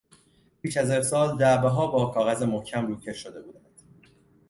پیش 0.61 0.77
از 0.77 0.89
ارسال، 0.91 1.39
جعبهها 1.39 1.87
با 1.87 2.05
کاغذ 2.05 2.43
محکم 2.43 2.87
روکش 2.87 3.23
شده 3.23 3.41
بودند. 3.41 3.81